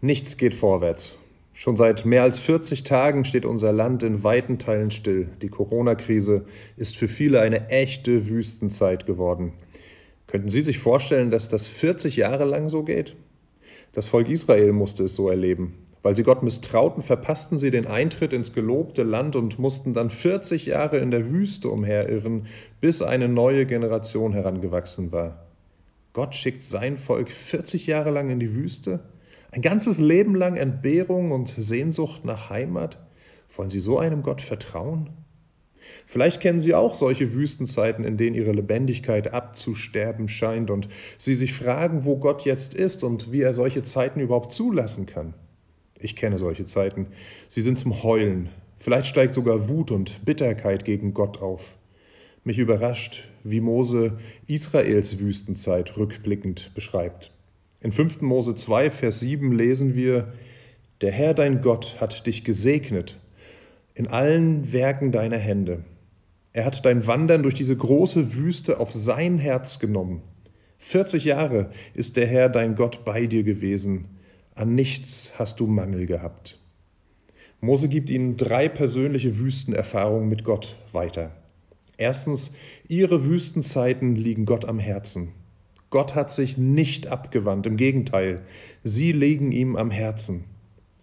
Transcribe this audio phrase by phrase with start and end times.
[0.00, 1.16] Nichts geht vorwärts.
[1.54, 5.26] Schon seit mehr als 40 Tagen steht unser Land in weiten Teilen still.
[5.42, 6.44] Die Corona-Krise
[6.76, 9.54] ist für viele eine echte Wüstenzeit geworden.
[10.28, 13.16] Könnten Sie sich vorstellen, dass das 40 Jahre lang so geht?
[13.92, 15.74] Das Volk Israel musste es so erleben.
[16.04, 20.66] Weil sie Gott misstrauten, verpassten sie den Eintritt ins gelobte Land und mussten dann 40
[20.66, 22.46] Jahre in der Wüste umherirren,
[22.80, 25.44] bis eine neue Generation herangewachsen war.
[26.12, 29.00] Gott schickt sein Volk 40 Jahre lang in die Wüste?
[29.50, 32.98] Ein ganzes Leben lang Entbehrung und Sehnsucht nach Heimat?
[33.56, 35.08] Wollen Sie so einem Gott vertrauen?
[36.06, 41.54] Vielleicht kennen Sie auch solche Wüstenzeiten, in denen Ihre Lebendigkeit abzusterben scheint und Sie sich
[41.54, 45.32] fragen, wo Gott jetzt ist und wie er solche Zeiten überhaupt zulassen kann.
[45.98, 47.06] Ich kenne solche Zeiten.
[47.48, 48.50] Sie sind zum Heulen.
[48.78, 51.78] Vielleicht steigt sogar Wut und Bitterkeit gegen Gott auf.
[52.44, 57.32] Mich überrascht, wie Mose Israels Wüstenzeit rückblickend beschreibt.
[57.80, 58.22] In 5.
[58.22, 60.32] Mose 2, Vers 7 lesen wir,
[61.00, 63.16] Der Herr dein Gott hat dich gesegnet
[63.94, 65.84] in allen Werken deiner Hände.
[66.52, 70.22] Er hat dein Wandern durch diese große Wüste auf sein Herz genommen.
[70.78, 74.06] 40 Jahre ist der Herr dein Gott bei dir gewesen.
[74.54, 76.58] An nichts hast du Mangel gehabt.
[77.60, 81.30] Mose gibt ihnen drei persönliche Wüstenerfahrungen mit Gott weiter.
[81.96, 82.52] Erstens,
[82.88, 85.32] ihre Wüstenzeiten liegen Gott am Herzen.
[85.90, 88.42] Gott hat sich nicht abgewandt, im Gegenteil,
[88.84, 90.44] sie liegen ihm am Herzen.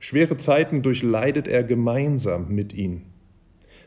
[0.00, 3.06] Schwere Zeiten durchleidet er gemeinsam mit ihnen.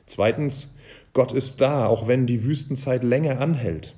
[0.06, 0.76] Zweitens,
[1.14, 3.96] Gott ist da, auch wenn die Wüstenzeit länger anhält.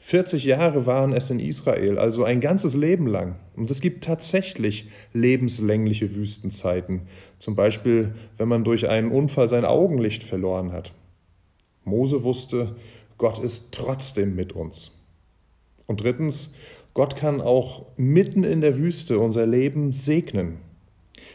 [0.00, 3.36] 40 Jahre waren es in Israel, also ein ganzes Leben lang.
[3.56, 7.02] Und es gibt tatsächlich lebenslängliche Wüstenzeiten,
[7.38, 10.92] zum Beispiel wenn man durch einen Unfall sein Augenlicht verloren hat.
[11.84, 12.76] Mose wusste,
[13.18, 14.92] Gott ist trotzdem mit uns.
[15.86, 16.54] Und drittens,
[16.94, 20.58] Gott kann auch mitten in der Wüste unser Leben segnen.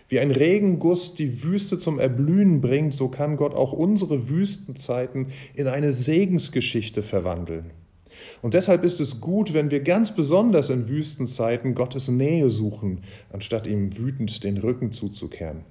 [0.08, 5.68] Wie ein Regenguss die Wüste zum Erblühen bringt, so kann Gott auch unsere Wüstenzeiten in
[5.68, 7.72] eine Segensgeschichte verwandeln.
[8.42, 13.68] Und deshalb ist es gut, wenn wir ganz besonders in Wüstenzeiten Gottes Nähe suchen, anstatt
[13.68, 15.64] ihm wütend den Rücken zuzukehren.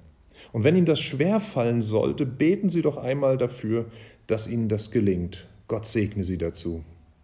[0.51, 3.85] Und wenn Ihnen das schwer fallen sollte, beten Sie doch einmal dafür,
[4.27, 5.47] dass Ihnen das gelingt.
[5.67, 6.83] Gott segne Sie dazu.